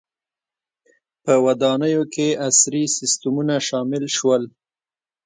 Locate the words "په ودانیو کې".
1.23-2.27